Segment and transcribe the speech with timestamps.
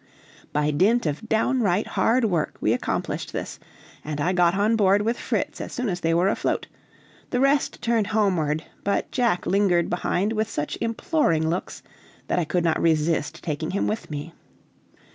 [0.51, 3.59] By dint of downright hard work, we accomplished this,
[4.03, 6.65] and I got on board with Fritz as soon as they were afloat;
[7.29, 11.83] the rest turned homeward, but Jack lingered behind with such imploring looks,
[12.29, 14.33] that I could not resist taking him with me.